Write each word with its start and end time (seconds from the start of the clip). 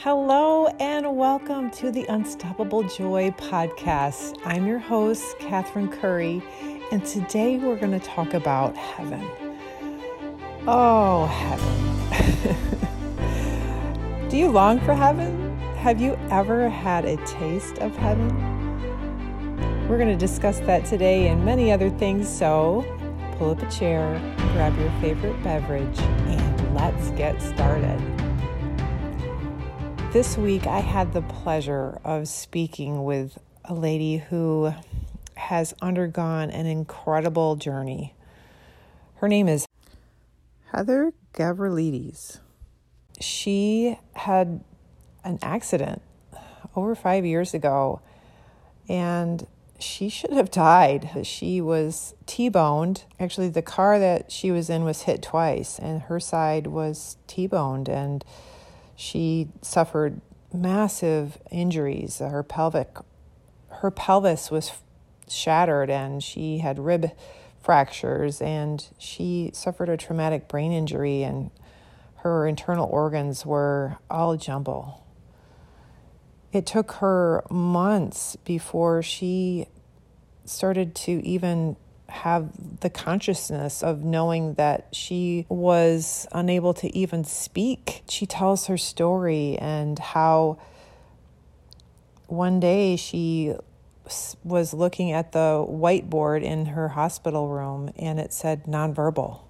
Hello, 0.00 0.66
and 0.78 1.16
welcome 1.16 1.70
to 1.70 1.90
the 1.90 2.04
Unstoppable 2.10 2.82
Joy 2.82 3.30
podcast. 3.30 4.38
I'm 4.44 4.66
your 4.66 4.78
host, 4.78 5.24
Kathryn 5.38 5.90
Currie, 5.90 6.42
and 6.92 7.02
today 7.06 7.56
we're 7.56 7.76
going 7.76 7.98
to 7.98 8.06
talk 8.06 8.34
about 8.34 8.76
heaven. 8.76 9.26
Oh, 10.66 11.24
heaven. 11.24 11.78
Do 14.28 14.36
you 14.36 14.50
long 14.50 14.80
for 14.80 14.92
heaven? 14.92 15.56
Have 15.78 15.98
you 15.98 16.18
ever 16.30 16.68
had 16.68 17.06
a 17.06 17.16
taste 17.24 17.78
of 17.78 17.96
heaven? 17.96 18.28
We're 19.88 19.96
going 19.96 20.10
to 20.10 20.16
discuss 20.16 20.58
that 20.60 20.84
today 20.84 21.28
and 21.28 21.42
many 21.42 21.72
other 21.72 21.88
things, 21.88 22.28
so 22.28 22.84
pull 23.38 23.52
up 23.52 23.62
a 23.62 23.70
chair, 23.70 24.20
grab 24.52 24.78
your 24.78 24.90
favorite 25.00 25.42
beverage, 25.42 25.98
and 25.98 26.74
let's 26.74 27.08
get 27.12 27.40
started. 27.40 28.15
This 30.16 30.38
week, 30.38 30.66
I 30.66 30.80
had 30.80 31.12
the 31.12 31.20
pleasure 31.20 32.00
of 32.02 32.26
speaking 32.26 33.04
with 33.04 33.36
a 33.66 33.74
lady 33.74 34.16
who 34.16 34.72
has 35.34 35.74
undergone 35.82 36.48
an 36.48 36.64
incredible 36.64 37.56
journey. 37.56 38.14
Her 39.16 39.28
name 39.28 39.46
is 39.46 39.66
Heather 40.72 41.12
Gavrilides. 41.34 42.40
She 43.20 43.98
had 44.14 44.64
an 45.22 45.38
accident 45.42 46.00
over 46.74 46.94
five 46.94 47.26
years 47.26 47.52
ago, 47.52 48.00
and 48.88 49.46
she 49.78 50.08
should 50.08 50.32
have 50.32 50.50
died. 50.50 51.10
She 51.24 51.60
was 51.60 52.14
T 52.24 52.48
boned. 52.48 53.04
Actually, 53.20 53.50
the 53.50 53.60
car 53.60 53.98
that 53.98 54.32
she 54.32 54.50
was 54.50 54.70
in 54.70 54.82
was 54.84 55.02
hit 55.02 55.22
twice, 55.22 55.78
and 55.78 56.00
her 56.00 56.18
side 56.18 56.68
was 56.68 57.18
T 57.26 57.46
boned, 57.46 57.90
and 57.90 58.24
she 58.96 59.48
suffered 59.62 60.20
massive 60.52 61.38
injuries. 61.50 62.18
Her 62.18 62.42
pelvic, 62.42 62.96
her 63.68 63.90
pelvis 63.90 64.50
was 64.50 64.72
shattered, 65.28 65.90
and 65.90 66.22
she 66.22 66.58
had 66.58 66.78
rib 66.78 67.12
fractures, 67.60 68.40
and 68.40 68.86
she 68.98 69.50
suffered 69.52 69.88
a 69.88 69.96
traumatic 69.96 70.48
brain 70.48 70.72
injury, 70.72 71.22
and 71.22 71.50
her 72.16 72.46
internal 72.46 72.88
organs 72.88 73.44
were 73.44 73.98
all 74.10 74.36
jumble. 74.36 75.04
It 76.52 76.64
took 76.64 76.92
her 76.92 77.44
months 77.50 78.36
before 78.36 79.02
she 79.02 79.66
started 80.44 80.94
to 80.94 81.24
even 81.24 81.76
have 82.08 82.80
the 82.80 82.90
consciousness 82.90 83.82
of 83.82 84.04
knowing 84.04 84.54
that 84.54 84.88
she 84.94 85.46
was 85.48 86.26
unable 86.32 86.74
to 86.74 86.94
even 86.96 87.24
speak. 87.24 88.02
She 88.08 88.26
tells 88.26 88.66
her 88.66 88.76
story 88.76 89.56
and 89.58 89.98
how 89.98 90.58
one 92.26 92.60
day 92.60 92.96
she 92.96 93.54
was 94.44 94.72
looking 94.72 95.10
at 95.12 95.32
the 95.32 95.66
whiteboard 95.68 96.42
in 96.42 96.66
her 96.66 96.88
hospital 96.90 97.48
room 97.48 97.90
and 97.96 98.20
it 98.20 98.32
said 98.32 98.64
nonverbal. 98.64 99.40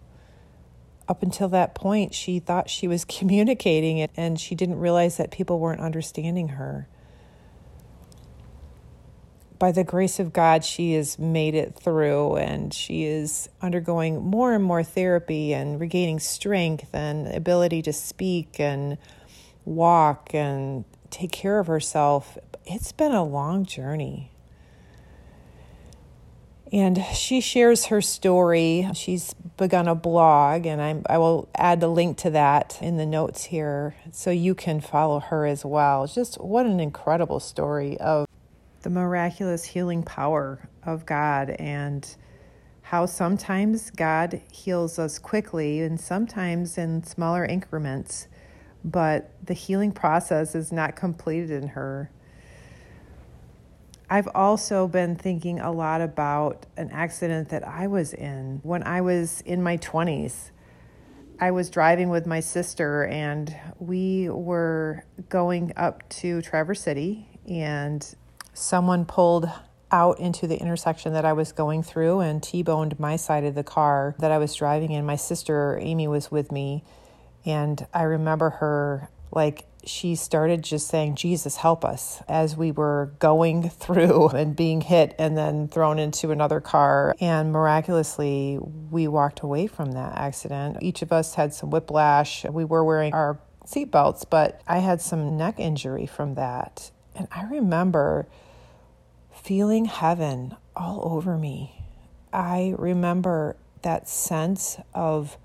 Up 1.08 1.22
until 1.22 1.48
that 1.50 1.74
point, 1.74 2.14
she 2.14 2.38
thought 2.38 2.70
she 2.70 2.88
was 2.88 3.04
communicating 3.18 3.98
it 3.98 4.10
and 4.16 4.40
she 4.40 4.54
didn't 4.54 4.78
realize 4.78 5.18
that 5.18 5.30
people 5.30 5.58
weren't 5.58 5.80
understanding 5.80 6.48
her 6.48 6.88
by 9.58 9.72
the 9.72 9.84
grace 9.84 10.18
of 10.18 10.32
God, 10.32 10.64
she 10.64 10.94
has 10.94 11.18
made 11.18 11.54
it 11.54 11.78
through 11.78 12.36
and 12.36 12.72
she 12.72 13.04
is 13.04 13.48
undergoing 13.62 14.22
more 14.22 14.54
and 14.54 14.62
more 14.62 14.82
therapy 14.82 15.54
and 15.54 15.80
regaining 15.80 16.20
strength 16.20 16.94
and 16.94 17.26
ability 17.28 17.82
to 17.82 17.92
speak 17.92 18.60
and 18.60 18.98
walk 19.64 20.34
and 20.34 20.84
take 21.10 21.32
care 21.32 21.58
of 21.58 21.66
herself. 21.66 22.38
It's 22.64 22.92
been 22.92 23.12
a 23.12 23.24
long 23.24 23.64
journey. 23.64 24.32
And 26.72 27.04
she 27.14 27.40
shares 27.40 27.86
her 27.86 28.00
story. 28.00 28.88
She's 28.92 29.34
begun 29.56 29.86
a 29.86 29.94
blog, 29.94 30.66
and 30.66 30.82
I'm, 30.82 31.04
I 31.08 31.16
will 31.16 31.48
add 31.54 31.80
the 31.80 31.88
link 31.88 32.18
to 32.18 32.30
that 32.30 32.76
in 32.82 32.96
the 32.96 33.06
notes 33.06 33.44
here 33.44 33.94
so 34.10 34.30
you 34.30 34.54
can 34.56 34.80
follow 34.80 35.20
her 35.20 35.46
as 35.46 35.64
well. 35.64 36.08
Just 36.08 36.40
what 36.40 36.66
an 36.66 36.80
incredible 36.80 37.38
story 37.38 37.96
of 37.98 38.25
the 38.86 38.90
miraculous 38.90 39.64
healing 39.64 40.04
power 40.04 40.68
of 40.84 41.04
God 41.04 41.50
and 41.50 42.08
how 42.82 43.04
sometimes 43.04 43.90
God 43.90 44.40
heals 44.52 44.96
us 44.96 45.18
quickly 45.18 45.80
and 45.80 46.00
sometimes 46.00 46.78
in 46.78 47.02
smaller 47.02 47.44
increments, 47.44 48.28
but 48.84 49.32
the 49.44 49.54
healing 49.54 49.90
process 49.90 50.54
is 50.54 50.70
not 50.70 50.94
completed 50.94 51.50
in 51.50 51.66
her. 51.70 52.12
I've 54.08 54.28
also 54.36 54.86
been 54.86 55.16
thinking 55.16 55.58
a 55.58 55.72
lot 55.72 56.00
about 56.00 56.66
an 56.76 56.92
accident 56.92 57.48
that 57.48 57.66
I 57.66 57.88
was 57.88 58.14
in 58.14 58.60
when 58.62 58.84
I 58.84 59.00
was 59.00 59.40
in 59.40 59.64
my 59.64 59.78
20s. 59.78 60.52
I 61.40 61.50
was 61.50 61.70
driving 61.70 62.08
with 62.08 62.24
my 62.24 62.38
sister 62.38 63.06
and 63.06 63.52
we 63.80 64.28
were 64.28 65.04
going 65.28 65.72
up 65.76 66.08
to 66.20 66.40
Traverse 66.40 66.82
City 66.82 67.26
and 67.48 68.14
someone 68.56 69.04
pulled 69.04 69.50
out 69.92 70.18
into 70.18 70.46
the 70.46 70.58
intersection 70.58 71.12
that 71.12 71.24
I 71.24 71.32
was 71.32 71.52
going 71.52 71.82
through 71.82 72.20
and 72.20 72.42
T 72.42 72.62
boned 72.62 72.98
my 72.98 73.16
side 73.16 73.44
of 73.44 73.54
the 73.54 73.62
car 73.62 74.14
that 74.18 74.32
I 74.32 74.38
was 74.38 74.54
driving 74.54 74.92
in. 74.92 75.04
My 75.06 75.16
sister, 75.16 75.78
Amy, 75.80 76.08
was 76.08 76.30
with 76.30 76.50
me. 76.50 76.82
And 77.44 77.86
I 77.94 78.02
remember 78.02 78.50
her, 78.50 79.08
like, 79.30 79.66
she 79.84 80.16
started 80.16 80.62
just 80.62 80.88
saying, 80.88 81.14
Jesus, 81.14 81.56
help 81.56 81.84
us, 81.84 82.20
as 82.26 82.56
we 82.56 82.72
were 82.72 83.12
going 83.20 83.70
through 83.70 84.30
and 84.30 84.56
being 84.56 84.80
hit 84.80 85.14
and 85.18 85.36
then 85.36 85.68
thrown 85.68 85.98
into 86.00 86.32
another 86.32 86.60
car. 86.60 87.14
And 87.20 87.52
miraculously, 87.52 88.58
we 88.90 89.06
walked 89.06 89.40
away 89.40 89.68
from 89.68 89.92
that 89.92 90.16
accident. 90.16 90.78
Each 90.80 91.02
of 91.02 91.12
us 91.12 91.34
had 91.34 91.54
some 91.54 91.70
whiplash. 91.70 92.44
We 92.44 92.64
were 92.64 92.84
wearing 92.84 93.12
our 93.12 93.38
seatbelts, 93.64 94.24
but 94.28 94.60
I 94.66 94.78
had 94.78 95.00
some 95.00 95.36
neck 95.36 95.60
injury 95.60 96.06
from 96.06 96.34
that. 96.34 96.90
And 97.14 97.28
I 97.30 97.44
remember 97.44 98.26
feeling 99.46 99.84
heaven 99.84 100.56
all 100.74 101.00
over 101.04 101.38
me. 101.38 101.84
I 102.32 102.74
remember 102.76 103.56
that 103.82 104.08
sense 104.08 104.76
of 104.92 105.38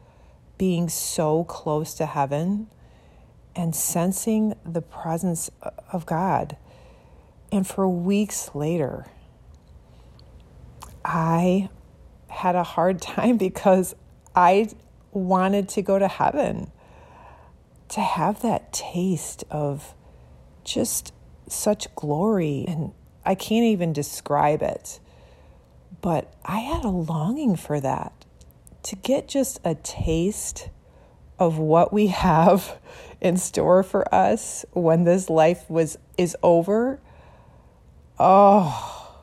being 0.57 0.89
so 0.89 1.44
close 1.44 1.94
to 1.94 2.07
heaven 2.07 2.66
and 3.56 3.75
sensing 3.75 4.56
the 4.66 4.81
presence 4.81 5.51
of 5.94 6.07
God. 6.07 6.57
And 7.51 7.67
for 7.67 7.88
weeks 7.88 8.56
later, 8.56 9.06
I 11.06 11.69
had 12.28 12.56
a 12.56 12.63
hard 12.63 13.01
time 13.03 13.38
because 13.38 13.95
I 14.35 14.69
wanted 15.12 15.69
to 15.69 15.83
go 15.83 16.00
to 16.00 16.07
heaven, 16.07 16.72
to 17.89 18.01
have 18.01 18.41
that 18.41 18.73
taste 18.73 19.44
of 19.51 19.94
just 20.63 21.13
such 21.47 21.94
glory 21.94 22.66
and 22.68 22.94
I 23.26 23.36
can't 23.36 23.66
even 23.66 23.94
describe 23.94 24.62
it. 24.62 25.00
But 26.02 26.34
I 26.44 26.59
had 26.59 26.84
a 26.84 26.90
longing 26.90 27.56
for 27.56 27.80
that 27.80 28.26
to 28.84 28.96
get 28.96 29.28
just 29.28 29.59
a 29.64 29.76
taste 29.76 30.70
of 31.38 31.58
what 31.58 31.94
we 31.94 32.08
have 32.28 32.80
in 33.20 33.38
store 33.38 33.84
for 33.84 34.14
us 34.14 34.66
when 34.74 35.04
this 35.04 35.30
life 35.30 35.70
was 35.70 35.98
is 36.18 36.36
over. 36.42 37.00
Oh, 38.20 39.16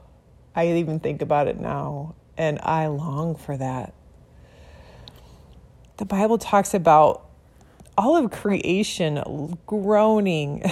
I 0.54 0.68
even 0.68 1.00
think 1.00 1.22
about 1.22 1.48
it 1.48 1.58
now 1.58 2.14
and 2.38 2.60
I 2.62 2.86
long 2.86 3.34
for 3.34 3.56
that. 3.56 3.92
The 5.96 6.04
Bible 6.04 6.38
talks 6.38 6.72
about 6.72 7.26
all 7.98 8.16
of 8.16 8.30
creation 8.30 9.58
groaning 9.66 10.62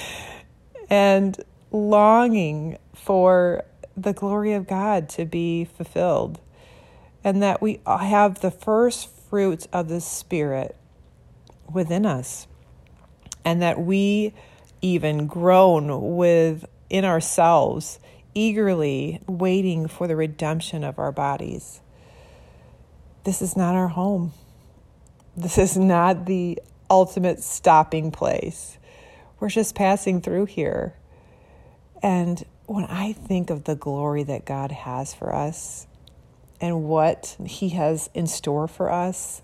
and 0.90 1.36
longing 1.76 2.78
for 2.94 3.64
the 3.96 4.12
glory 4.12 4.52
of 4.52 4.66
God 4.66 5.08
to 5.10 5.24
be 5.24 5.64
fulfilled, 5.64 6.40
and 7.24 7.42
that 7.42 7.62
we 7.62 7.80
have 7.86 8.40
the 8.40 8.50
first 8.50 9.08
fruits 9.08 9.66
of 9.72 9.88
the 9.88 10.00
Spirit 10.00 10.76
within 11.72 12.06
us, 12.06 12.46
and 13.44 13.60
that 13.62 13.80
we 13.80 14.32
even 14.82 15.26
groan 15.26 16.16
within 16.16 17.04
ourselves, 17.04 17.98
eagerly 18.34 19.20
waiting 19.26 19.88
for 19.88 20.06
the 20.06 20.14
redemption 20.14 20.84
of 20.84 20.98
our 20.98 21.10
bodies. 21.10 21.80
This 23.24 23.40
is 23.40 23.56
not 23.56 23.74
our 23.74 23.88
home. 23.88 24.32
This 25.36 25.58
is 25.58 25.76
not 25.76 26.26
the 26.26 26.60
ultimate 26.88 27.42
stopping 27.42 28.10
place. 28.10 28.78
We're 29.40 29.48
just 29.48 29.74
passing 29.74 30.20
through 30.20 30.46
here. 30.46 30.94
And 32.02 32.44
when 32.66 32.84
I 32.84 33.12
think 33.12 33.50
of 33.50 33.64
the 33.64 33.74
glory 33.74 34.22
that 34.24 34.44
God 34.44 34.72
has 34.72 35.14
for 35.14 35.34
us 35.34 35.86
and 36.60 36.84
what 36.84 37.36
He 37.44 37.70
has 37.70 38.10
in 38.14 38.26
store 38.26 38.68
for 38.68 38.90
us, 38.90 39.42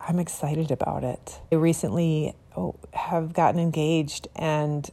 I'm 0.00 0.18
excited 0.18 0.70
about 0.70 1.04
it. 1.04 1.40
I 1.50 1.56
recently 1.56 2.34
oh, 2.56 2.76
have 2.92 3.32
gotten 3.32 3.60
engaged. 3.60 4.28
And 4.34 4.88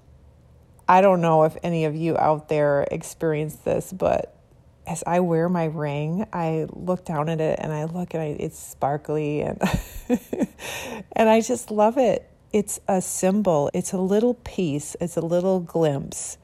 I 0.87 1.01
don't 1.01 1.21
know 1.21 1.43
if 1.43 1.57
any 1.63 1.85
of 1.85 1.95
you 1.95 2.17
out 2.17 2.49
there 2.49 2.87
experience 2.91 3.55
this, 3.55 3.91
but 3.91 4.35
as 4.87 5.03
I 5.05 5.19
wear 5.19 5.49
my 5.49 5.65
ring, 5.65 6.25
I 6.33 6.67
look 6.71 7.05
down 7.05 7.29
at 7.29 7.39
it 7.39 7.59
and 7.61 7.71
I 7.71 7.85
look 7.85 8.13
and 8.13 8.23
I, 8.23 8.25
it's 8.39 8.57
sparkly 8.57 9.41
and 9.41 9.61
and 11.13 11.29
I 11.29 11.41
just 11.41 11.69
love 11.69 11.97
it. 11.97 12.27
It's 12.51 12.79
a 12.87 13.01
symbol. 13.01 13.69
It's 13.73 13.93
a 13.93 13.99
little 13.99 14.33
piece. 14.33 14.95
It's 14.99 15.15
a 15.15 15.21
little 15.21 15.59
glimpse. 15.59 16.39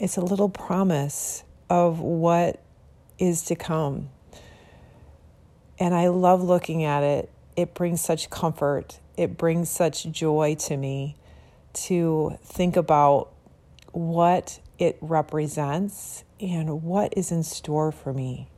It's 0.00 0.16
a 0.16 0.22
little 0.22 0.48
promise 0.48 1.44
of 1.68 2.00
what 2.00 2.58
is 3.18 3.42
to 3.42 3.54
come. 3.54 4.08
And 5.78 5.94
I 5.94 6.08
love 6.08 6.42
looking 6.42 6.84
at 6.84 7.02
it. 7.02 7.30
It 7.54 7.74
brings 7.74 8.00
such 8.00 8.30
comfort. 8.30 8.98
It 9.18 9.36
brings 9.36 9.68
such 9.68 10.10
joy 10.10 10.54
to 10.60 10.78
me 10.78 11.16
to 11.84 12.38
think 12.42 12.78
about 12.78 13.30
what 13.92 14.60
it 14.78 14.96
represents 15.02 16.24
and 16.40 16.82
what 16.82 17.12
is 17.14 17.30
in 17.30 17.42
store 17.42 17.92
for 17.92 18.14
me, 18.14 18.48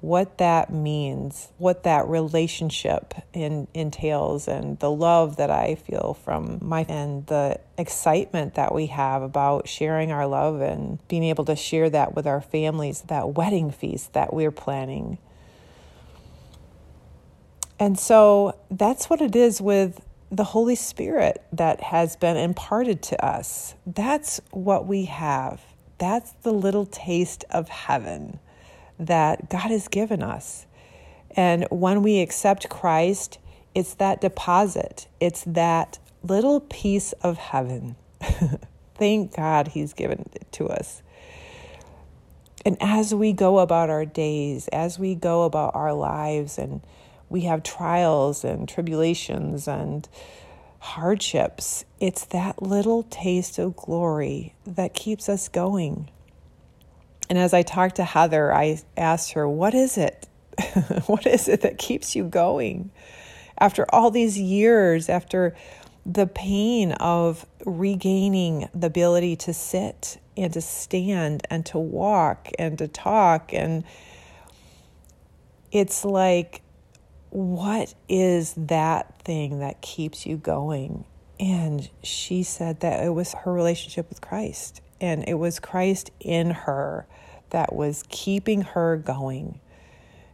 what 0.00 0.38
that 0.38 0.72
means, 0.72 1.48
what 1.58 1.82
that 1.82 2.08
relationship 2.08 3.14
in, 3.34 3.68
entails, 3.74 4.48
and 4.48 4.78
the 4.78 4.90
love 4.90 5.36
that 5.36 5.50
I 5.50 5.74
feel 5.74 6.14
from 6.24 6.58
my 6.62 6.86
and 6.88 7.26
the 7.26 7.60
excitement 7.76 8.54
that 8.54 8.74
we 8.74 8.86
have 8.86 9.22
about 9.22 9.68
sharing 9.68 10.10
our 10.10 10.26
love 10.26 10.62
and 10.62 11.06
being 11.08 11.24
able 11.24 11.44
to 11.44 11.56
share 11.56 11.90
that 11.90 12.14
with 12.14 12.26
our 12.26 12.40
families, 12.40 13.02
that 13.02 13.34
wedding 13.34 13.70
feast 13.70 14.14
that 14.14 14.32
we're 14.32 14.50
planning. 14.50 15.18
And 17.78 17.98
so 17.98 18.58
that's 18.70 19.10
what 19.10 19.20
it 19.20 19.36
is 19.36 19.60
with 19.60 20.02
the 20.30 20.44
Holy 20.44 20.76
Spirit 20.76 21.42
that 21.52 21.80
has 21.80 22.16
been 22.16 22.36
imparted 22.36 23.02
to 23.02 23.24
us. 23.24 23.74
That's 23.86 24.40
what 24.50 24.86
we 24.86 25.06
have. 25.06 25.60
That's 25.98 26.32
the 26.42 26.52
little 26.52 26.86
taste 26.86 27.44
of 27.50 27.68
heaven 27.68 28.38
that 29.00 29.50
God 29.50 29.70
has 29.70 29.88
given 29.88 30.22
us. 30.22 30.66
And 31.32 31.66
when 31.70 32.02
we 32.02 32.20
accept 32.20 32.68
Christ, 32.68 33.38
it's 33.74 33.94
that 33.94 34.20
deposit, 34.20 35.06
it's 35.20 35.44
that 35.44 35.98
little 36.22 36.60
piece 36.60 37.12
of 37.22 37.38
heaven. 37.38 37.96
Thank 38.94 39.34
God 39.34 39.68
He's 39.68 39.92
given 39.92 40.28
it 40.34 40.46
to 40.52 40.68
us. 40.68 41.02
And 42.64 42.76
as 42.80 43.14
we 43.14 43.32
go 43.32 43.58
about 43.58 43.88
our 43.88 44.04
days, 44.04 44.68
as 44.68 44.98
we 44.98 45.14
go 45.14 45.44
about 45.44 45.74
our 45.74 45.94
lives 45.94 46.58
and 46.58 46.82
we 47.30 47.42
have 47.42 47.62
trials 47.62 48.44
and 48.44 48.68
tribulations 48.68 49.66
and 49.66 50.06
hardships. 50.80 51.84
It's 52.00 52.24
that 52.26 52.62
little 52.62 53.04
taste 53.04 53.58
of 53.58 53.76
glory 53.76 54.54
that 54.66 54.94
keeps 54.94 55.28
us 55.28 55.48
going. 55.48 56.10
And 57.30 57.38
as 57.38 57.54
I 57.54 57.62
talked 57.62 57.94
to 57.96 58.04
Heather, 58.04 58.52
I 58.52 58.80
asked 58.96 59.32
her, 59.32 59.48
What 59.48 59.72
is 59.72 59.96
it? 59.96 60.26
what 61.06 61.26
is 61.26 61.48
it 61.48 61.60
that 61.60 61.78
keeps 61.78 62.16
you 62.16 62.24
going? 62.24 62.90
After 63.56 63.86
all 63.94 64.10
these 64.10 64.36
years, 64.36 65.08
after 65.08 65.54
the 66.04 66.26
pain 66.26 66.92
of 66.92 67.46
regaining 67.64 68.68
the 68.74 68.88
ability 68.88 69.36
to 69.36 69.54
sit 69.54 70.18
and 70.36 70.52
to 70.52 70.60
stand 70.60 71.46
and 71.48 71.64
to 71.66 71.78
walk 71.78 72.48
and 72.58 72.76
to 72.78 72.88
talk, 72.88 73.54
and 73.54 73.84
it's 75.70 76.04
like 76.04 76.62
what 77.30 77.94
is 78.08 78.54
that 78.56 79.20
thing 79.20 79.60
that 79.60 79.80
keeps 79.82 80.26
you 80.26 80.36
going? 80.36 81.04
And 81.38 81.88
she 82.02 82.42
said 82.42 82.80
that 82.80 83.04
it 83.04 83.10
was 83.10 83.34
her 83.34 83.52
relationship 83.52 84.08
with 84.08 84.20
Christ. 84.20 84.82
And 85.00 85.24
it 85.28 85.34
was 85.34 85.60
Christ 85.60 86.10
in 86.18 86.50
her 86.50 87.06
that 87.50 87.74
was 87.74 88.04
keeping 88.08 88.62
her 88.62 88.96
going. 88.96 89.60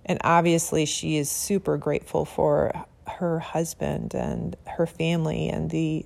And 0.05 0.19
obviously, 0.23 0.87
she 0.87 1.17
is 1.17 1.31
super 1.31 1.77
grateful 1.77 2.25
for 2.25 2.87
her 3.07 3.39
husband 3.39 4.15
and 4.15 4.57
her 4.67 4.87
family 4.87 5.49
and 5.49 5.71
the 5.71 6.05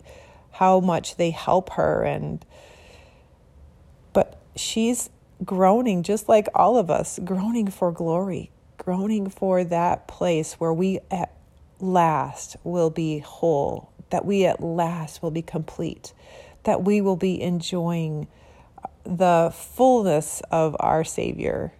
how 0.52 0.80
much 0.80 1.16
they 1.16 1.30
help 1.30 1.70
her 1.70 2.02
and 2.02 2.44
but 4.12 4.38
she's 4.54 5.08
groaning 5.42 6.02
just 6.02 6.28
like 6.28 6.46
all 6.54 6.76
of 6.76 6.90
us 6.90 7.18
groaning 7.24 7.68
for 7.68 7.90
glory 7.90 8.50
groaning 8.80 9.28
for 9.28 9.62
that 9.62 10.08
place 10.08 10.54
where 10.54 10.72
we 10.72 10.98
at 11.10 11.32
last 11.80 12.56
will 12.64 12.90
be 12.90 13.18
whole, 13.18 13.92
that 14.10 14.24
we 14.24 14.46
at 14.46 14.62
last 14.62 15.22
will 15.22 15.30
be 15.30 15.42
complete, 15.42 16.12
that 16.64 16.82
we 16.82 17.00
will 17.00 17.16
be 17.16 17.40
enjoying 17.40 18.26
the 19.04 19.52
fullness 19.54 20.42
of 20.50 20.76
our 20.80 21.04
Savior, 21.04 21.72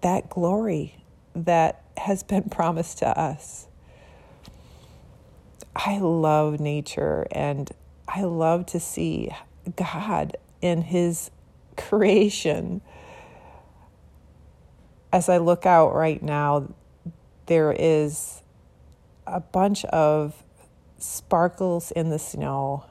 that 0.00 0.28
glory 0.28 1.02
that 1.34 1.82
has 1.96 2.22
been 2.22 2.44
promised 2.44 2.98
to 2.98 3.18
us. 3.18 3.66
I 5.74 5.98
love 5.98 6.60
nature 6.60 7.26
and 7.32 7.70
I 8.06 8.22
love 8.22 8.66
to 8.66 8.80
see 8.80 9.30
God 9.76 10.36
in 10.60 10.82
His 10.82 11.30
creation 11.76 12.82
as 15.12 15.28
I 15.28 15.36
look 15.36 15.66
out 15.66 15.94
right 15.94 16.22
now, 16.22 16.72
there 17.46 17.74
is 17.78 18.42
a 19.26 19.40
bunch 19.40 19.84
of 19.86 20.42
sparkles 20.98 21.90
in 21.90 22.08
the 22.08 22.18
snow 22.18 22.84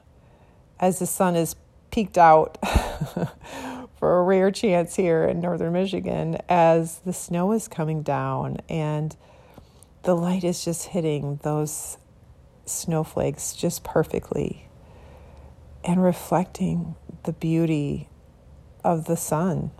as 0.78 0.98
the 0.98 1.06
sun 1.06 1.34
is 1.34 1.56
peeked 1.92 2.18
out 2.18 2.58
for 3.98 4.18
a 4.18 4.22
rare 4.24 4.50
chance 4.50 4.96
here 4.96 5.24
in 5.24 5.40
northern 5.40 5.74
Michigan 5.74 6.38
as 6.48 6.98
the 7.00 7.12
snow 7.12 7.52
is 7.52 7.68
coming 7.68 8.02
down 8.02 8.56
and 8.68 9.14
the 10.02 10.16
light 10.16 10.42
is 10.42 10.64
just 10.64 10.88
hitting 10.88 11.38
those 11.44 11.98
snowflakes 12.64 13.54
just 13.54 13.84
perfectly 13.84 14.68
and 15.84 16.02
reflecting 16.02 16.96
the 17.24 17.32
beauty 17.32 18.08
of 18.82 19.04
the 19.04 19.16
sun. 19.16 19.70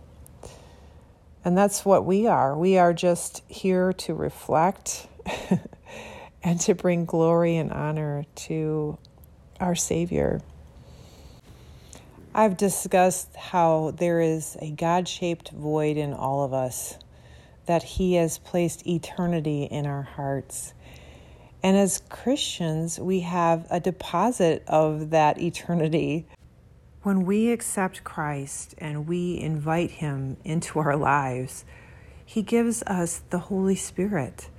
And 1.43 1.57
that's 1.57 1.83
what 1.83 2.05
we 2.05 2.27
are. 2.27 2.57
We 2.57 2.77
are 2.77 2.93
just 2.93 3.43
here 3.49 3.91
to 3.93 4.13
reflect 4.13 5.07
and 6.43 6.59
to 6.61 6.75
bring 6.75 7.05
glory 7.05 7.57
and 7.57 7.71
honor 7.71 8.23
to 8.35 8.97
our 9.59 9.75
Savior. 9.75 10.39
I've 12.35 12.57
discussed 12.57 13.35
how 13.35 13.93
there 13.95 14.19
is 14.19 14.57
a 14.59 14.71
God 14.71 15.07
shaped 15.07 15.51
void 15.51 15.97
in 15.97 16.13
all 16.13 16.43
of 16.43 16.51
us, 16.51 16.97
that 17.67 17.83
He 17.83 18.15
has 18.15 18.39
placed 18.39 18.87
eternity 18.87 19.65
in 19.65 19.85
our 19.85 20.01
hearts. 20.01 20.73
And 21.61 21.77
as 21.77 22.01
Christians, 22.09 22.99
we 22.99 23.19
have 23.19 23.67
a 23.69 23.79
deposit 23.79 24.63
of 24.67 25.11
that 25.11 25.39
eternity 25.39 26.25
when 27.03 27.25
we 27.25 27.51
accept 27.51 28.03
Christ 28.03 28.73
and 28.77 29.07
we 29.07 29.39
invite 29.39 29.91
Him 29.91 30.37
into 30.43 30.79
our 30.79 30.95
lives, 30.95 31.65
He 32.25 32.41
gives 32.41 32.81
us 32.83 33.21
the 33.29 33.39
Holy 33.39 33.75
Spirit 33.75 34.49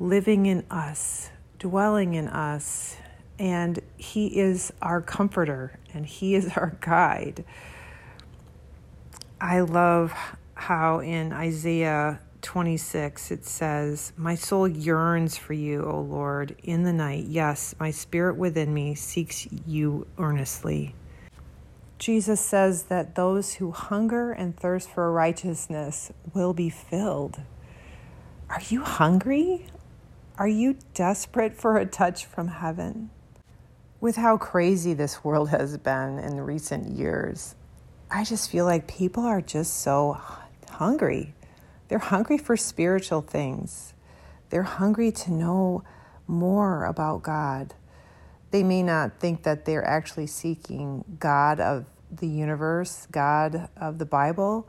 living 0.00 0.46
in 0.46 0.64
us, 0.70 1.30
dwelling 1.58 2.14
in 2.14 2.26
us, 2.26 2.96
and 3.38 3.80
He 3.96 4.38
is 4.38 4.72
our 4.80 5.00
comforter 5.00 5.78
and 5.92 6.06
He 6.06 6.34
is 6.34 6.56
our 6.56 6.76
guide. 6.80 7.44
I 9.40 9.60
love 9.60 10.14
how 10.54 11.00
in 11.00 11.32
Isaiah 11.32 12.20
26 12.42 13.30
it 13.30 13.44
says, 13.44 14.12
My 14.16 14.34
soul 14.34 14.68
yearns 14.68 15.36
for 15.36 15.54
you, 15.54 15.82
O 15.84 16.00
Lord, 16.00 16.54
in 16.62 16.84
the 16.84 16.92
night. 16.92 17.24
Yes, 17.24 17.74
my 17.80 17.90
spirit 17.90 18.36
within 18.36 18.72
me 18.72 18.94
seeks 18.94 19.48
you 19.66 20.06
earnestly. 20.18 20.94
Jesus 21.98 22.40
says 22.40 22.84
that 22.84 23.14
those 23.14 23.54
who 23.54 23.70
hunger 23.70 24.32
and 24.32 24.56
thirst 24.56 24.90
for 24.90 25.10
righteousness 25.10 26.12
will 26.34 26.52
be 26.52 26.68
filled. 26.68 27.40
Are 28.50 28.60
you 28.68 28.82
hungry? 28.82 29.66
Are 30.36 30.48
you 30.48 30.76
desperate 30.92 31.56
for 31.56 31.78
a 31.78 31.86
touch 31.86 32.26
from 32.26 32.48
heaven? 32.48 33.10
With 34.00 34.16
how 34.16 34.36
crazy 34.36 34.92
this 34.92 35.24
world 35.24 35.48
has 35.50 35.78
been 35.78 36.18
in 36.18 36.40
recent 36.40 36.88
years, 36.88 37.54
I 38.10 38.24
just 38.24 38.50
feel 38.50 38.64
like 38.64 38.86
people 38.86 39.24
are 39.24 39.40
just 39.40 39.80
so 39.80 40.20
hungry. 40.68 41.34
They're 41.88 41.98
hungry 41.98 42.38
for 42.38 42.56
spiritual 42.56 43.22
things, 43.22 43.94
they're 44.50 44.62
hungry 44.62 45.10
to 45.12 45.32
know 45.32 45.82
more 46.26 46.84
about 46.84 47.22
God. 47.22 47.74
They 48.50 48.62
may 48.62 48.82
not 48.82 49.18
think 49.18 49.42
that 49.42 49.64
they're 49.64 49.84
actually 49.84 50.28
seeking 50.28 51.04
God 51.18 51.58
of 51.58 51.86
the 52.10 52.28
universe, 52.28 53.08
God 53.10 53.68
of 53.76 53.98
the 53.98 54.06
Bible, 54.06 54.68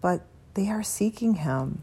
but 0.00 0.26
they 0.54 0.68
are 0.68 0.82
seeking 0.82 1.34
Him. 1.34 1.82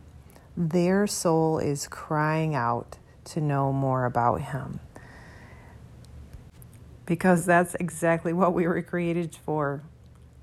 Their 0.56 1.08
soul 1.08 1.58
is 1.58 1.88
crying 1.88 2.54
out 2.54 2.98
to 3.26 3.42
know 3.42 3.74
more 3.74 4.06
about 4.06 4.42
Him. 4.42 4.80
Because 7.10 7.44
that's 7.44 7.74
exactly 7.80 8.32
what 8.32 8.54
we 8.54 8.68
were 8.68 8.84
created 8.84 9.36
for 9.36 9.82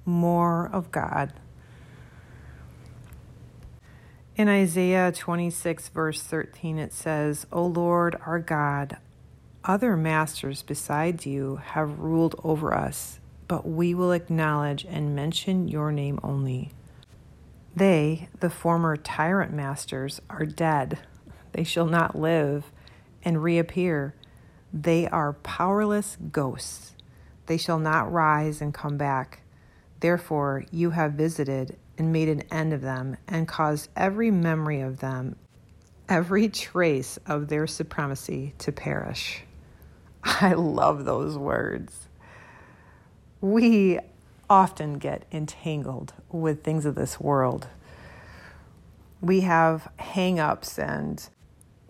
more 0.04 0.68
of 0.72 0.90
God. 0.90 1.32
In 4.34 4.48
Isaiah 4.48 5.12
26, 5.12 5.88
verse 5.90 6.20
13, 6.20 6.80
it 6.80 6.92
says, 6.92 7.46
O 7.52 7.64
Lord 7.64 8.18
our 8.26 8.40
God, 8.40 8.96
other 9.64 9.96
masters 9.96 10.62
besides 10.62 11.24
you 11.24 11.60
have 11.66 12.00
ruled 12.00 12.34
over 12.42 12.74
us, 12.74 13.20
but 13.46 13.68
we 13.68 13.94
will 13.94 14.10
acknowledge 14.10 14.84
and 14.84 15.14
mention 15.14 15.68
your 15.68 15.92
name 15.92 16.18
only. 16.24 16.72
They, 17.76 18.28
the 18.40 18.50
former 18.50 18.96
tyrant 18.96 19.52
masters, 19.52 20.20
are 20.28 20.44
dead. 20.44 20.98
They 21.52 21.62
shall 21.62 21.86
not 21.86 22.18
live 22.18 22.72
and 23.22 23.40
reappear. 23.40 24.16
They 24.78 25.08
are 25.08 25.32
powerless 25.32 26.18
ghosts. 26.30 26.92
They 27.46 27.56
shall 27.56 27.78
not 27.78 28.12
rise 28.12 28.60
and 28.60 28.74
come 28.74 28.98
back. 28.98 29.40
Therefore, 30.00 30.66
you 30.70 30.90
have 30.90 31.12
visited 31.12 31.78
and 31.96 32.12
made 32.12 32.28
an 32.28 32.42
end 32.50 32.74
of 32.74 32.82
them, 32.82 33.16
and 33.26 33.48
caused 33.48 33.88
every 33.96 34.30
memory 34.30 34.82
of 34.82 34.98
them, 34.98 35.36
every 36.10 36.50
trace 36.50 37.18
of 37.24 37.48
their 37.48 37.66
supremacy 37.66 38.52
to 38.58 38.70
perish. 38.70 39.44
I 40.24 40.52
love 40.52 41.06
those 41.06 41.38
words. 41.38 42.08
We 43.40 43.98
often 44.50 44.98
get 44.98 45.24
entangled 45.32 46.12
with 46.30 46.62
things 46.62 46.84
of 46.84 46.96
this 46.96 47.18
world. 47.18 47.66
We 49.22 49.40
have 49.40 49.88
hang 49.96 50.38
ups 50.38 50.78
and 50.78 51.26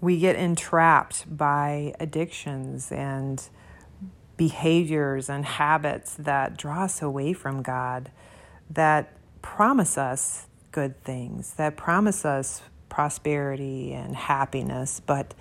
we 0.06 0.20
get 0.20 0.36
entrapped 0.36 1.36
by 1.36 1.92
addictions 1.98 2.92
and 2.92 3.48
behaviors 4.36 5.28
and 5.28 5.44
habits 5.44 6.14
that 6.14 6.56
draw 6.56 6.84
us 6.84 7.02
away 7.02 7.32
from 7.32 7.60
God, 7.60 8.12
that 8.70 9.12
promise 9.42 9.98
us 9.98 10.46
good 10.70 11.02
things, 11.02 11.54
that 11.54 11.76
promise 11.76 12.24
us 12.24 12.62
prosperity 12.88 13.92
and 13.94 14.14
happiness, 14.14 15.00
but 15.04 15.34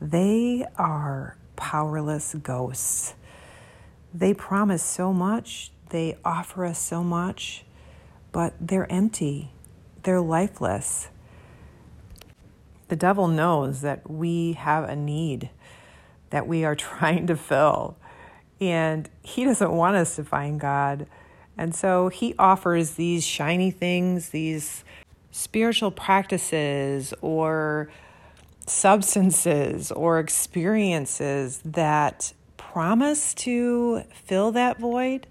they 0.00 0.64
are 0.78 1.36
powerless 1.56 2.34
ghosts. 2.42 3.12
They 4.14 4.32
promise 4.32 4.82
so 4.82 5.12
much, 5.12 5.72
they 5.90 6.16
offer 6.24 6.64
us 6.64 6.78
so 6.78 7.04
much, 7.04 7.66
but 8.32 8.54
they're 8.58 8.90
empty, 8.90 9.52
they're 10.04 10.22
lifeless. 10.22 11.08
The 12.90 12.96
devil 12.96 13.28
knows 13.28 13.82
that 13.82 14.10
we 14.10 14.54
have 14.54 14.82
a 14.82 14.96
need 14.96 15.48
that 16.30 16.48
we 16.48 16.64
are 16.64 16.74
trying 16.90 17.28
to 17.28 17.36
fill, 17.36 17.96
and 18.60 19.08
he 19.22 19.44
doesn't 19.44 19.70
want 19.70 19.96
us 19.96 20.16
to 20.16 20.24
find 20.24 20.58
God. 20.58 21.06
And 21.56 21.72
so 21.74 22.08
he 22.08 22.34
offers 22.36 22.92
these 22.92 23.24
shiny 23.24 23.70
things, 23.70 24.30
these 24.30 24.84
spiritual 25.30 25.92
practices 25.92 27.14
or 27.20 27.90
substances 28.66 29.92
or 29.92 30.18
experiences 30.18 31.60
that 31.64 32.32
promise 32.56 33.34
to 33.34 34.02
fill 34.12 34.50
that 34.52 34.80
void, 34.80 35.28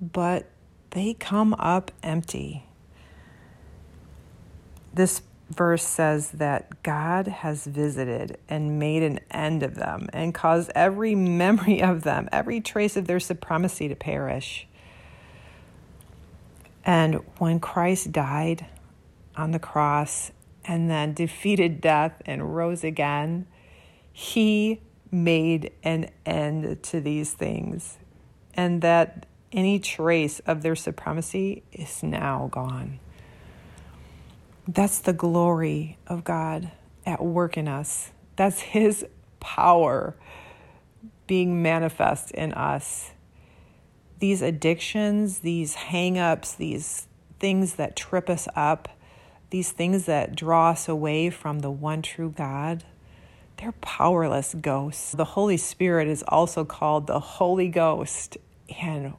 but 0.00 0.48
they 0.90 1.14
come 1.14 1.54
up 1.54 1.90
empty. 2.04 2.66
This 4.92 5.22
verse 5.54 5.82
says 5.82 6.30
that 6.32 6.82
God 6.82 7.28
has 7.28 7.66
visited 7.66 8.38
and 8.48 8.78
made 8.78 9.02
an 9.02 9.20
end 9.30 9.62
of 9.62 9.74
them 9.74 10.08
and 10.12 10.34
caused 10.34 10.70
every 10.74 11.14
memory 11.14 11.82
of 11.82 12.02
them, 12.02 12.28
every 12.32 12.60
trace 12.60 12.96
of 12.96 13.06
their 13.06 13.20
supremacy 13.20 13.88
to 13.88 13.94
perish. 13.94 14.66
And 16.84 17.22
when 17.38 17.60
Christ 17.60 18.12
died 18.12 18.66
on 19.36 19.52
the 19.52 19.58
cross 19.58 20.32
and 20.64 20.90
then 20.90 21.14
defeated 21.14 21.80
death 21.80 22.20
and 22.26 22.54
rose 22.54 22.84
again, 22.84 23.46
he 24.12 24.80
made 25.10 25.72
an 25.82 26.10
end 26.26 26.82
to 26.82 27.00
these 27.00 27.32
things. 27.32 27.98
And 28.54 28.82
that 28.82 29.26
any 29.52 29.78
trace 29.78 30.40
of 30.40 30.62
their 30.62 30.76
supremacy 30.76 31.62
is 31.72 32.02
now 32.02 32.48
gone. 32.52 32.98
That's 34.66 34.98
the 34.98 35.12
glory 35.12 35.98
of 36.06 36.24
God 36.24 36.70
at 37.04 37.22
work 37.22 37.56
in 37.56 37.68
us. 37.68 38.12
That's 38.36 38.60
His 38.60 39.04
power 39.40 40.16
being 41.26 41.62
manifest 41.62 42.30
in 42.30 42.52
us. 42.54 43.10
These 44.18 44.42
addictions, 44.42 45.40
these 45.40 45.74
hang 45.74 46.18
ups, 46.18 46.54
these 46.54 47.08
things 47.38 47.74
that 47.74 47.94
trip 47.94 48.30
us 48.30 48.48
up, 48.56 48.88
these 49.50 49.70
things 49.70 50.06
that 50.06 50.34
draw 50.34 50.70
us 50.70 50.88
away 50.88 51.30
from 51.30 51.58
the 51.58 51.70
one 51.70 52.00
true 52.00 52.32
God, 52.34 52.84
they're 53.58 53.72
powerless 53.72 54.54
ghosts. 54.54 55.12
The 55.12 55.24
Holy 55.24 55.56
Spirit 55.56 56.08
is 56.08 56.24
also 56.28 56.64
called 56.64 57.06
the 57.06 57.20
Holy 57.20 57.68
Ghost. 57.68 58.38
And 58.80 59.14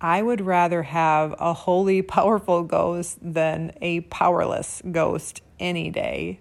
I 0.00 0.22
would 0.22 0.40
rather 0.40 0.82
have 0.82 1.34
a 1.38 1.52
holy, 1.52 2.02
powerful 2.16 2.62
ghost 2.62 3.18
than 3.20 3.72
a 3.80 4.00
powerless 4.02 4.82
ghost 4.90 5.42
any 5.58 5.90
day. 5.90 6.40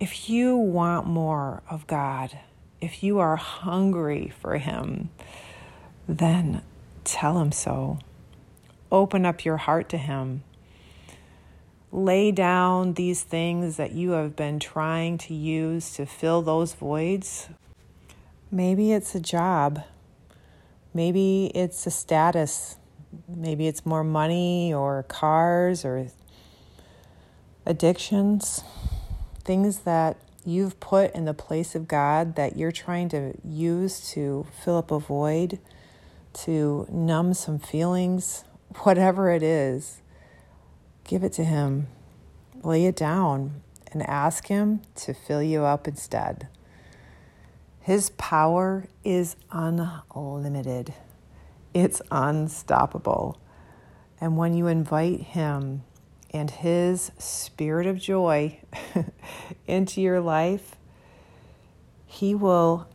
If 0.00 0.28
you 0.28 0.56
want 0.56 1.06
more 1.06 1.62
of 1.68 1.86
God, 1.86 2.38
if 2.80 3.02
you 3.02 3.18
are 3.18 3.36
hungry 3.36 4.32
for 4.40 4.58
Him, 4.58 5.10
then 6.08 6.62
tell 7.04 7.40
Him 7.40 7.52
so. 7.52 7.98
Open 8.90 9.24
up 9.24 9.44
your 9.44 9.56
heart 9.58 9.88
to 9.90 9.98
Him. 9.98 10.42
Lay 11.92 12.32
down 12.32 12.94
these 12.94 13.22
things 13.22 13.76
that 13.76 13.92
you 13.92 14.10
have 14.10 14.34
been 14.34 14.58
trying 14.58 15.16
to 15.18 15.34
use 15.34 15.92
to 15.94 16.04
fill 16.04 16.42
those 16.42 16.74
voids. 16.74 17.48
Maybe 18.50 18.92
it's 18.92 19.14
a 19.14 19.20
job 19.20 19.84
Maybe 20.94 21.50
it's 21.54 21.86
a 21.88 21.90
status. 21.90 22.76
Maybe 23.28 23.66
it's 23.66 23.84
more 23.84 24.04
money 24.04 24.72
or 24.72 25.02
cars 25.02 25.84
or 25.84 26.06
addictions, 27.66 28.62
things 29.44 29.80
that 29.80 30.16
you've 30.44 30.78
put 30.78 31.12
in 31.14 31.24
the 31.24 31.34
place 31.34 31.74
of 31.74 31.88
God 31.88 32.36
that 32.36 32.56
you're 32.56 32.72
trying 32.72 33.08
to 33.08 33.34
use 33.44 34.10
to 34.12 34.46
fill 34.62 34.78
up 34.78 34.90
a 34.92 34.98
void, 35.00 35.58
to 36.44 36.86
numb 36.90 37.34
some 37.34 37.58
feelings, 37.58 38.44
whatever 38.82 39.30
it 39.30 39.42
is, 39.42 40.00
give 41.04 41.24
it 41.24 41.32
to 41.34 41.44
Him. 41.44 41.88
Lay 42.62 42.86
it 42.86 42.96
down 42.96 43.62
and 43.92 44.02
ask 44.08 44.46
Him 44.46 44.80
to 44.94 45.12
fill 45.12 45.42
you 45.42 45.64
up 45.64 45.88
instead. 45.88 46.48
His 47.84 48.08
power 48.16 48.86
is 49.04 49.36
unlimited, 49.50 50.94
it's 51.74 52.00
unstoppable. 52.10 53.38
And 54.18 54.38
when 54.38 54.54
you 54.54 54.68
invite 54.68 55.20
Him 55.20 55.82
and 56.30 56.50
His 56.50 57.12
spirit 57.18 57.86
of 57.86 57.98
joy 57.98 58.58
into 59.66 60.00
your 60.00 60.22
life, 60.22 60.76
He 62.06 62.34
will 62.34 62.88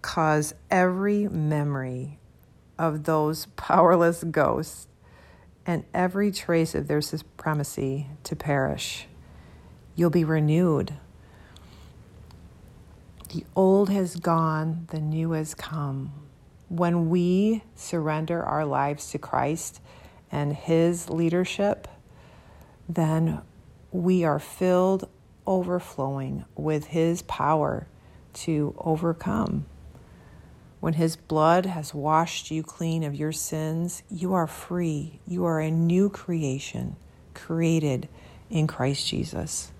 cause 0.00 0.54
every 0.70 1.28
memory 1.28 2.18
of 2.78 3.04
those 3.04 3.44
powerless 3.56 4.24
ghosts 4.24 4.88
and 5.66 5.84
every 5.92 6.32
trace 6.32 6.74
of 6.74 6.88
their 6.88 7.02
supremacy 7.02 8.06
to 8.22 8.34
perish. 8.34 9.06
You'll 9.94 10.08
be 10.08 10.24
renewed 10.24 10.94
the 13.34 13.44
old 13.56 13.90
has 13.90 14.14
gone, 14.14 14.86
the 14.92 15.00
new 15.00 15.32
has 15.32 15.54
come. 15.54 16.12
When 16.68 17.10
we 17.10 17.64
surrender 17.74 18.40
our 18.40 18.64
lives 18.64 19.10
to 19.10 19.18
Christ 19.18 19.80
and 20.30 20.52
His 20.52 21.10
leadership, 21.10 21.88
then 22.88 23.40
we 23.90 24.22
are 24.22 24.38
filled 24.38 25.08
overflowing 25.48 26.44
with 26.54 26.86
His 26.86 27.22
power 27.22 27.88
to 28.34 28.72
overcome. 28.78 29.66
When 30.78 30.94
His 30.94 31.16
blood 31.16 31.66
has 31.66 31.92
washed 31.92 32.52
you 32.52 32.62
clean 32.62 33.02
of 33.02 33.16
your 33.16 33.32
sins, 33.32 34.04
you 34.08 34.32
are 34.32 34.46
free. 34.46 35.18
You 35.26 35.44
are 35.44 35.58
a 35.58 35.72
new 35.72 36.08
creation, 36.08 36.94
created 37.34 38.08
in 38.48 38.68
Christ 38.68 39.08
Jesus. 39.08 39.72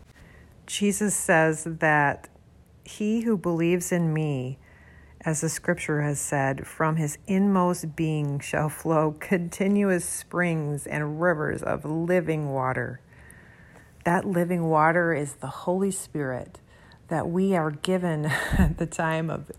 Jesus 0.67 1.15
says 1.15 1.63
that 1.65 2.29
he 2.85 3.23
who 3.23 3.37
believes 3.37 3.93
in 3.93 4.13
me, 4.13 4.59
as 5.23 5.41
the 5.41 5.49
scripture 5.49 6.03
has 6.03 6.21
said, 6.21 6.67
from 6.67 6.97
his 6.97 7.19
inmost 7.27 7.97
being 7.97 8.39
shall 8.41 8.69
flow 8.69 9.17
continuous 9.19 10.05
springs 10.05 10.87
and 10.87 11.21
rivers 11.21 11.63
of 11.63 11.85
living 11.85 12.53
water. 12.53 13.01
That 14.05 14.27
living 14.27 14.69
water 14.69 15.15
is 15.15 15.35
the 15.35 15.47
Holy 15.47 15.91
Spirit 15.91 16.61
that 17.09 17.29
we 17.29 17.55
are 17.55 17.71
given 17.71 18.27
at 18.59 18.79
the 18.79 18.87
time 18.87 19.31
of 19.31 19.51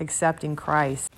accepting 0.00 0.56
Christ. 0.56 1.12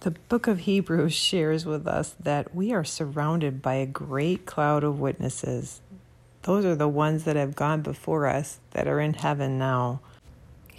The 0.00 0.10
book 0.10 0.46
of 0.46 0.60
Hebrews 0.60 1.12
shares 1.12 1.64
with 1.64 1.86
us 1.86 2.16
that 2.18 2.54
we 2.54 2.72
are 2.72 2.84
surrounded 2.84 3.62
by 3.62 3.74
a 3.74 3.86
great 3.86 4.46
cloud 4.46 4.82
of 4.82 4.98
witnesses. 4.98 5.80
Those 6.42 6.64
are 6.64 6.74
the 6.74 6.88
ones 6.88 7.22
that 7.24 7.36
have 7.36 7.54
gone 7.54 7.82
before 7.82 8.26
us 8.26 8.58
that 8.72 8.88
are 8.88 9.00
in 9.00 9.14
heaven 9.14 9.58
now. 9.58 10.00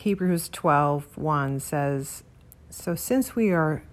Hebrews 0.04 0.50
12:1 0.50 1.62
says, 1.62 2.24
"So 2.70 2.94
since 2.94 3.38
we 3.38 3.52
are 3.52 3.84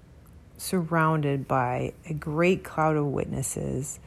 surrounded 0.56 1.46
by 1.46 1.92
a 2.04 2.14
great 2.14 2.64
cloud 2.64 2.96
of 2.96 3.06
witnesses, 3.06 4.00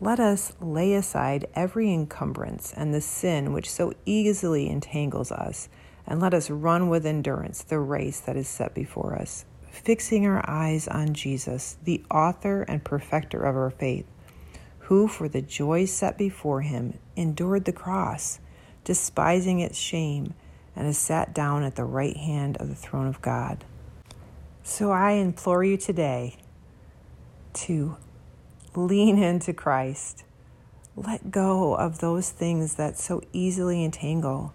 let 0.00 0.18
us 0.18 0.54
lay 0.60 0.92
aside 0.94 1.46
every 1.54 1.94
encumbrance 1.94 2.74
and 2.76 2.92
the 2.92 3.00
sin 3.00 3.52
which 3.52 3.70
so 3.70 3.92
easily 4.04 4.68
entangles 4.68 5.30
us, 5.30 5.68
and 6.04 6.18
let 6.18 6.34
us 6.34 6.50
run 6.50 6.88
with 6.88 7.06
endurance 7.06 7.62
the 7.62 7.78
race 7.78 8.18
that 8.18 8.36
is 8.36 8.48
set 8.48 8.74
before 8.74 9.14
us, 9.14 9.44
fixing 9.70 10.26
our 10.26 10.42
eyes 10.50 10.88
on 10.88 11.12
Jesus, 11.12 11.76
the 11.84 12.02
author 12.10 12.62
and 12.62 12.82
perfecter 12.82 13.44
of 13.44 13.54
our 13.54 13.70
faith, 13.70 14.06
who 14.80 15.06
for 15.06 15.28
the 15.28 15.42
joy 15.42 15.84
set 15.84 16.18
before 16.18 16.62
him 16.62 16.94
endured 17.14 17.66
the 17.66 17.72
cross, 17.72 18.40
despising 18.82 19.60
its 19.60 19.78
shame, 19.78 20.34
and 20.76 20.86
has 20.86 20.98
sat 20.98 21.34
down 21.34 21.64
at 21.64 21.74
the 21.74 21.84
right 21.84 22.16
hand 22.16 22.58
of 22.58 22.68
the 22.68 22.74
throne 22.74 23.06
of 23.06 23.22
God. 23.22 23.64
So 24.62 24.92
I 24.92 25.12
implore 25.12 25.64
you 25.64 25.78
today 25.78 26.36
to 27.54 27.96
lean 28.74 29.16
into 29.16 29.54
Christ. 29.54 30.24
Let 30.94 31.30
go 31.30 31.74
of 31.74 32.00
those 32.00 32.30
things 32.30 32.74
that 32.74 32.98
so 32.98 33.22
easily 33.32 33.82
entangle, 33.82 34.52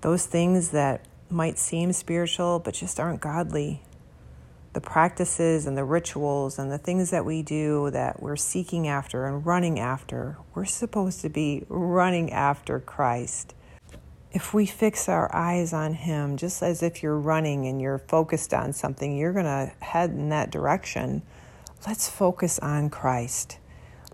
those 0.00 0.24
things 0.24 0.70
that 0.70 1.04
might 1.28 1.58
seem 1.58 1.92
spiritual 1.92 2.58
but 2.58 2.74
just 2.74 2.98
aren't 2.98 3.20
godly. 3.20 3.82
The 4.72 4.80
practices 4.80 5.66
and 5.66 5.76
the 5.76 5.84
rituals 5.84 6.58
and 6.58 6.70
the 6.70 6.78
things 6.78 7.10
that 7.10 7.24
we 7.24 7.42
do 7.42 7.90
that 7.90 8.22
we're 8.22 8.36
seeking 8.36 8.88
after 8.88 9.26
and 9.26 9.44
running 9.44 9.78
after, 9.78 10.38
we're 10.54 10.64
supposed 10.64 11.20
to 11.20 11.28
be 11.28 11.64
running 11.68 12.32
after 12.32 12.80
Christ 12.80 13.54
if 14.34 14.52
we 14.52 14.66
fix 14.66 15.08
our 15.08 15.32
eyes 15.32 15.72
on 15.72 15.94
Him, 15.94 16.36
just 16.36 16.60
as 16.60 16.82
if 16.82 17.04
you're 17.04 17.18
running 17.18 17.66
and 17.66 17.80
you're 17.80 17.98
focused 17.98 18.52
on 18.52 18.72
something, 18.72 19.16
you're 19.16 19.32
going 19.32 19.44
to 19.44 19.72
head 19.78 20.10
in 20.10 20.30
that 20.30 20.50
direction. 20.50 21.22
Let's 21.86 22.10
focus 22.10 22.58
on 22.58 22.90
Christ. 22.90 23.58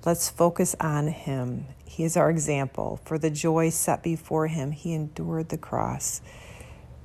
Let's 0.05 0.29
focus 0.29 0.77
on 0.79 1.09
Him. 1.09 1.65
He 1.87 2.05
is 2.05 2.19
our 2.19 2.29
example. 2.29 3.01
For 3.07 3.19
the 3.19 3.31
joy 3.31 3.71
set 3.71 4.03
before 4.03 4.47
Him, 4.47 4.73
He 4.73 4.93
endured 4.93 5.49
the 5.49 5.59
cross. 5.59 6.21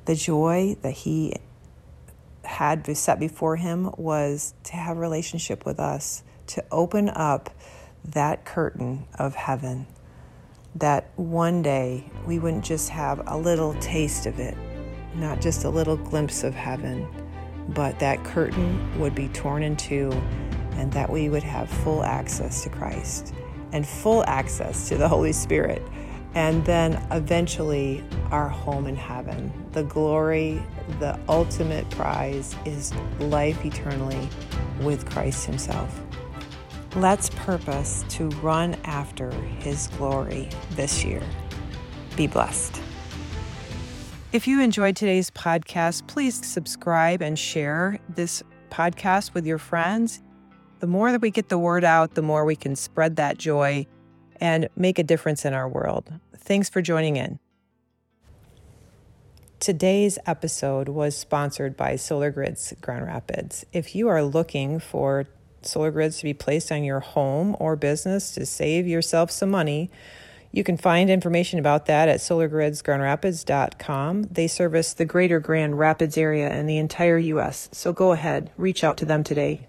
The 0.04 0.16
joy 0.16 0.76
that 0.82 0.92
He 0.92 1.36
had 2.44 2.86
set 2.98 3.18
before 3.18 3.56
Him 3.56 3.92
was 3.98 4.54
to 4.66 4.74
have 4.74 4.98
relationship 4.98 5.66
with 5.66 5.80
us, 5.80 6.22
to 6.48 6.66
open 6.70 7.08
up 7.08 7.50
that 8.04 8.44
curtain 8.44 9.06
of 9.18 9.36
heaven 9.36 9.88
that 10.76 11.10
one 11.16 11.62
day 11.62 12.04
we 12.26 12.38
wouldn't 12.40 12.66
just 12.66 12.90
have 12.90 13.22
a 13.28 13.38
little 13.38 13.74
taste 13.76 14.26
of 14.26 14.40
it, 14.40 14.58
not 15.16 15.42
just 15.42 15.64
a 15.64 15.70
little 15.70 15.98
glimpse 15.98 16.44
of 16.44 16.54
heaven, 16.54 17.08
but 17.70 17.98
that 18.00 18.24
curtain 18.24 19.00
would 19.00 19.16
be 19.16 19.30
torn 19.30 19.64
in 19.64 19.76
two 19.76 20.12
and 20.74 20.92
that 20.92 21.10
we 21.10 21.30
would 21.30 21.44
have 21.44 21.70
full 21.70 22.04
access 22.04 22.64
to 22.64 22.70
Christ 22.70 23.34
and 23.72 23.88
full 23.88 24.24
access 24.28 24.90
to 24.90 24.98
the 24.98 25.08
Holy 25.08 25.32
Spirit. 25.32 25.82
And 26.34 26.66
then 26.66 27.02
eventually, 27.12 28.04
our 28.30 28.50
home 28.50 28.88
in 28.88 28.98
heaven. 28.98 29.54
The 29.72 29.84
glory, 29.84 30.62
the 31.00 31.18
ultimate 31.30 31.90
prize 31.92 32.56
is 32.66 32.94
life 33.20 33.64
eternally 33.64 34.28
with 34.82 35.10
Christ 35.10 35.46
Himself. 35.46 36.05
Let's 36.96 37.30
purpose 37.32 38.06
to 38.12 38.30
run 38.42 38.76
after 38.86 39.30
His 39.60 39.88
glory 39.98 40.48
this 40.72 41.04
year. 41.04 41.22
Be 42.16 42.26
blessed. 42.26 42.82
If 44.32 44.48
you 44.48 44.62
enjoyed 44.62 44.96
today's 44.96 45.30
podcast, 45.30 46.08
please 46.08 46.46
subscribe 46.46 47.22
and 47.22 47.38
share 47.38 48.00
this 48.08 48.44
podcast 48.70 49.34
with 49.34 49.46
your 49.46 49.58
friends. 49.58 50.22
The 50.80 50.88
more 50.88 51.12
that 51.12 51.20
we 51.20 51.32
get 51.32 51.50
the 51.50 51.58
word 51.58 51.84
out, 51.84 52.16
the 52.16 52.22
more 52.22 52.46
we 52.46 52.56
can 52.56 52.78
spread 52.78 53.18
that 53.18 53.38
joy 53.38 53.88
and 54.40 54.70
make 54.78 54.98
a 54.98 55.04
difference 55.04 55.44
in 55.44 55.54
our 55.54 55.68
world. 55.68 56.14
Thanks 56.38 56.70
for 56.70 56.82
joining 56.82 57.18
in. 57.18 57.40
Today's 59.60 60.18
episode 60.26 60.88
was 60.88 61.18
sponsored 61.18 61.76
by 61.76 61.98
Solar 61.98 62.32
Grids 62.32 62.74
Grand 62.80 63.06
Rapids. 63.06 63.66
If 63.74 63.96
you 63.96 64.08
are 64.08 64.24
looking 64.24 64.80
for 64.80 65.26
solar 65.68 65.92
grids 65.92 66.20
to 66.20 66.24
be 66.24 66.34
placed 66.34 66.72
on 66.72 66.84
your 66.84 67.00
home 67.00 67.56
or 67.60 67.76
business 67.76 68.34
to 68.36 68.46
save 68.46 68.88
yourself 68.88 69.32
some 69.32 69.50
money. 69.50 69.90
You 70.52 70.64
can 70.64 70.78
find 70.78 71.10
information 71.10 71.60
about 71.60 71.88
that 71.88 72.08
at 72.08 72.20
solargridsgrandrapids.com. 72.20 74.24
They 74.32 74.48
service 74.48 74.94
the 74.94 75.06
greater 75.06 75.40
Grand 75.40 75.78
Rapids 75.78 76.18
area 76.18 76.50
and 76.50 76.70
the 76.70 76.78
entire 76.78 77.18
U.S., 77.18 77.68
so 77.74 77.92
go 77.92 78.14
ahead, 78.14 78.52
reach 78.58 78.84
out 78.84 78.98
to 78.98 79.06
them 79.06 79.24
today. 79.24 79.68